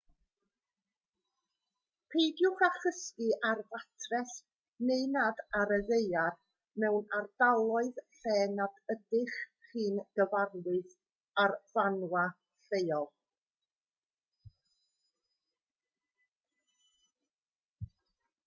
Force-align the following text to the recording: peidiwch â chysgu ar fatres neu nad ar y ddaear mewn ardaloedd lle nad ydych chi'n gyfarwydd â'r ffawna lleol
peidiwch 2.13 2.61
â 2.67 2.69
chysgu 2.83 3.27
ar 3.49 3.59
fatres 3.73 4.31
neu 4.91 5.03
nad 5.17 5.43
ar 5.59 5.73
y 5.75 5.79
ddaear 5.89 6.39
mewn 6.85 7.05
ardaloedd 7.19 8.01
lle 8.23 8.39
nad 8.55 8.81
ydych 8.95 9.37
chi'n 9.67 10.01
gyfarwydd 10.21 10.97
â'r 11.45 11.55
ffawna 11.75 12.25
lleol 12.73 13.07